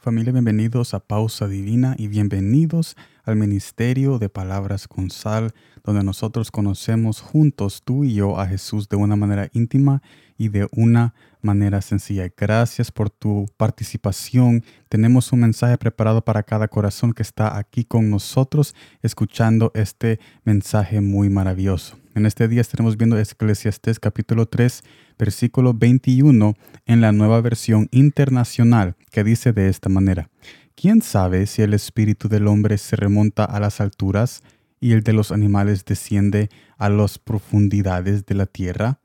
[0.00, 5.52] Familia, bienvenidos a Pausa Divina y bienvenidos al Ministerio de Palabras con Sal,
[5.84, 10.00] donde nosotros conocemos juntos, tú y yo, a Jesús de una manera íntima
[10.38, 12.32] y de una manera sencilla.
[12.34, 14.64] Gracias por tu participación.
[14.88, 21.02] Tenemos un mensaje preparado para cada corazón que está aquí con nosotros, escuchando este mensaje
[21.02, 21.99] muy maravilloso.
[22.20, 24.82] En este día estaremos viendo Eclesiastés capítulo 3,
[25.18, 30.28] versículo 21 en la nueva versión internacional, que dice de esta manera.
[30.74, 34.42] ¿Quién sabe si el espíritu del hombre se remonta a las alturas
[34.80, 39.00] y el de los animales desciende a las profundidades de la tierra?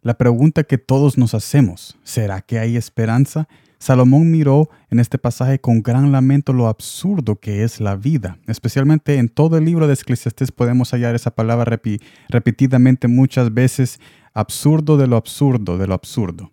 [0.00, 3.48] La pregunta que todos nos hacemos, ¿será que hay esperanza?
[3.82, 8.38] Salomón miró en este pasaje con gran lamento lo absurdo que es la vida.
[8.46, 11.80] Especialmente en todo el libro de Eclesiastés podemos hallar esa palabra
[12.28, 13.98] repetidamente muchas veces,
[14.34, 16.52] absurdo de lo absurdo, de lo absurdo.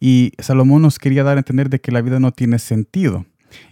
[0.00, 3.26] Y Salomón nos quería dar a entender de que la vida no tiene sentido.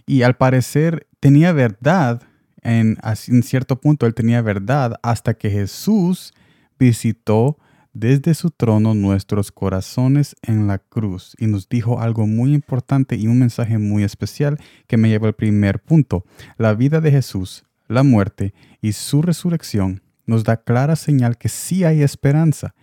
[0.05, 2.21] Y al parecer tenía verdad,
[2.61, 6.35] en, en cierto punto él tenía verdad hasta que Jesús
[6.77, 7.57] visitó
[7.93, 13.27] desde su trono nuestros corazones en la cruz y nos dijo algo muy importante y
[13.27, 16.25] un mensaje muy especial que me lleva al primer punto.
[16.57, 21.83] La vida de Jesús, la muerte y su resurrección nos da clara señal que sí
[21.83, 22.73] hay esperanza,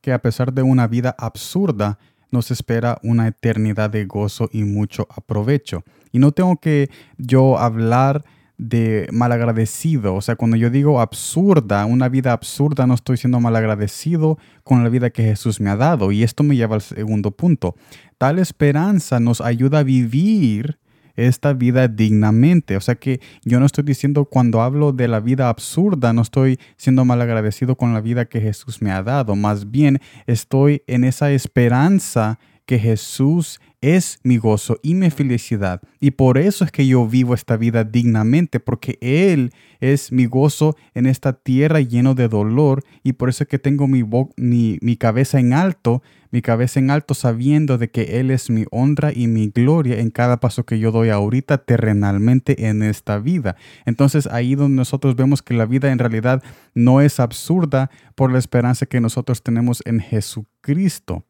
[0.00, 1.98] que a pesar de una vida absurda,
[2.30, 5.82] nos espera una eternidad de gozo y mucho aprovecho.
[6.12, 8.24] Y no tengo que yo hablar
[8.60, 10.14] de malagradecido.
[10.14, 14.90] O sea, cuando yo digo absurda, una vida absurda, no estoy siendo malagradecido con la
[14.90, 16.12] vida que Jesús me ha dado.
[16.12, 17.74] Y esto me lleva al segundo punto.
[18.18, 20.78] Tal esperanza nos ayuda a vivir
[21.16, 22.76] esta vida dignamente.
[22.76, 26.58] O sea que yo no estoy diciendo cuando hablo de la vida absurda, no estoy
[26.76, 29.36] siendo malagradecido con la vida que Jesús me ha dado.
[29.36, 35.80] Más bien estoy en esa esperanza que Jesús es mi gozo y mi felicidad.
[36.00, 40.76] Y por eso es que yo vivo esta vida dignamente, porque Él es mi gozo
[40.94, 42.82] en esta tierra lleno de dolor.
[43.02, 44.04] Y por eso es que tengo mi,
[44.36, 48.64] mi, mi cabeza en alto, mi cabeza en alto sabiendo de que Él es mi
[48.70, 53.56] honra y mi gloria en cada paso que yo doy ahorita terrenalmente en esta vida.
[53.86, 56.42] Entonces ahí donde nosotros vemos que la vida en realidad
[56.74, 61.24] no es absurda por la esperanza que nosotros tenemos en Jesucristo.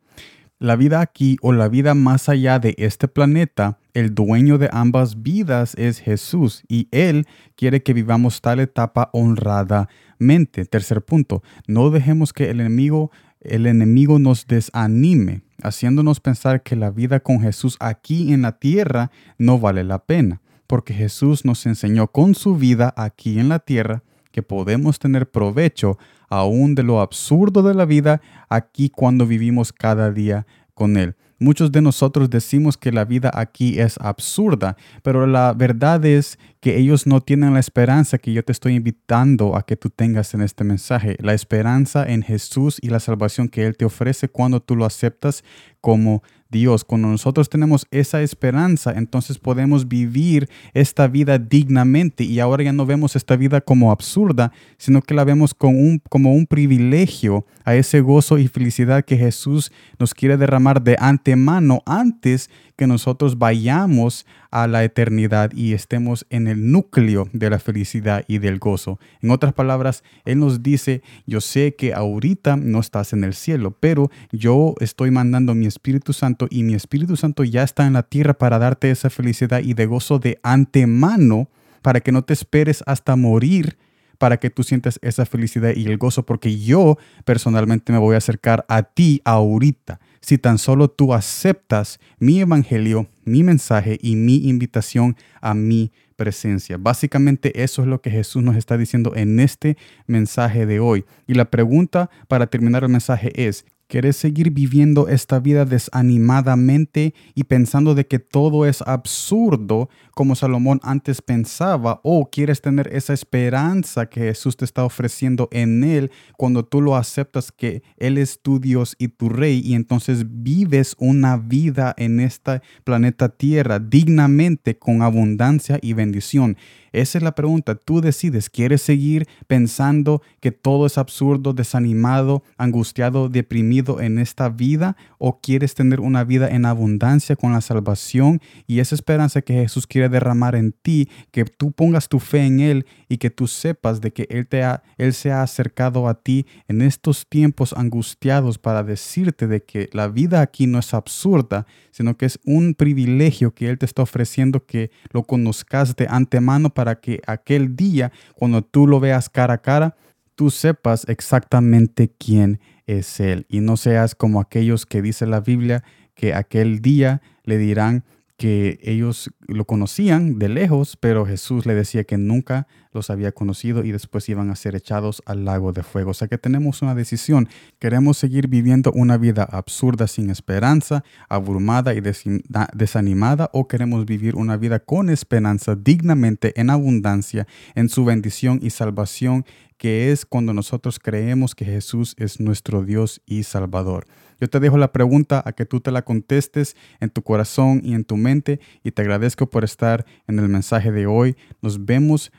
[0.60, 5.22] La vida aquí o la vida más allá de este planeta, el dueño de ambas
[5.22, 7.26] vidas es Jesús y Él
[7.56, 10.66] quiere que vivamos tal etapa honradamente.
[10.66, 13.10] Tercer punto, no dejemos que el enemigo,
[13.40, 19.10] el enemigo nos desanime, haciéndonos pensar que la vida con Jesús aquí en la tierra
[19.38, 24.02] no vale la pena, porque Jesús nos enseñó con su vida aquí en la tierra
[24.30, 25.98] que podemos tener provecho
[26.28, 31.16] aún de lo absurdo de la vida aquí cuando vivimos cada día con Él.
[31.42, 36.76] Muchos de nosotros decimos que la vida aquí es absurda, pero la verdad es que
[36.76, 40.42] ellos no tienen la esperanza que yo te estoy invitando a que tú tengas en
[40.42, 41.16] este mensaje.
[41.20, 45.42] La esperanza en Jesús y la salvación que Él te ofrece cuando tú lo aceptas
[45.80, 46.84] como Dios.
[46.84, 52.86] Cuando nosotros tenemos esa esperanza, entonces podemos vivir esta vida dignamente y ahora ya no
[52.86, 58.38] vemos esta vida como absurda, sino que la vemos como un, privilegio a ese gozo
[58.38, 60.96] y felicidad que Jesús nos quiere derramar de
[61.30, 67.60] antemano antes que nosotros vayamos a la eternidad y estemos en el núcleo de la
[67.60, 68.98] felicidad y del gozo.
[69.22, 73.76] En otras palabras, Él nos dice, yo sé que ahorita no estás en el cielo,
[73.78, 78.02] pero yo estoy mandando mi Espíritu Santo y mi Espíritu Santo ya está en la
[78.02, 81.48] tierra para darte esa felicidad y de gozo de antemano,
[81.80, 83.78] para que no te esperes hasta morir
[84.18, 88.18] para que tú sientas esa felicidad y el gozo, porque yo personalmente me voy a
[88.18, 94.48] acercar a ti ahorita si tan solo tú aceptas mi evangelio, mi mensaje y mi
[94.48, 96.76] invitación a mi presencia.
[96.78, 101.04] Básicamente eso es lo que Jesús nos está diciendo en este mensaje de hoy.
[101.26, 107.42] Y la pregunta para terminar el mensaje es, ¿Quieres seguir viviendo esta vida desanimadamente y
[107.42, 112.00] pensando de que todo es absurdo como Salomón antes pensaba?
[112.04, 116.94] ¿O quieres tener esa esperanza que Jesús te está ofreciendo en Él cuando tú lo
[116.94, 122.20] aceptas que Él es tu Dios y tu Rey y entonces vives una vida en
[122.20, 126.56] este planeta Tierra dignamente con abundancia y bendición?
[126.92, 127.76] Esa es la pregunta.
[127.76, 133.79] Tú decides, ¿quieres seguir pensando que todo es absurdo, desanimado, angustiado, deprimido?
[134.00, 138.94] En esta vida o quieres tener una vida en abundancia con la salvación y esa
[138.94, 143.16] esperanza que Jesús quiere derramar en ti, que tú pongas tu fe en Él y
[143.18, 146.82] que tú sepas de que Él, te ha, Él se ha acercado a ti en
[146.82, 152.26] estos tiempos angustiados para decirte de que la vida aquí no es absurda, sino que
[152.26, 157.20] es un privilegio que Él te está ofreciendo que lo conozcas de antemano para que
[157.26, 159.96] aquel día, cuando tú lo veas cara a cara,
[160.34, 163.46] tú sepas exactamente quién es Él.
[163.48, 165.84] Y no seas como aquellos que dice la Biblia
[166.14, 168.04] que aquel día le dirán
[168.36, 173.84] que ellos lo conocían de lejos, pero Jesús le decía que nunca los había conocido
[173.84, 176.10] y después iban a ser echados al lago de fuego.
[176.10, 177.48] O sea que tenemos una decisión.
[177.78, 184.56] ¿Queremos seguir viviendo una vida absurda sin esperanza, abrumada y desanimada o queremos vivir una
[184.56, 189.44] vida con esperanza, dignamente, en abundancia, en su bendición y salvación,
[189.76, 194.06] que es cuando nosotros creemos que Jesús es nuestro Dios y Salvador?
[194.40, 197.94] Yo te dejo la pregunta a que tú te la contestes en tu corazón y
[197.94, 201.36] en tu mente y te agradezco por estar en el mensaje de hoy.
[201.60, 202.32] Nos vemos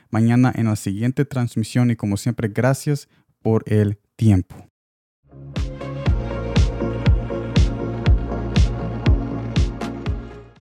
[0.54, 3.08] en la siguiente transmisión y como siempre, gracias
[3.42, 4.71] por el tiempo.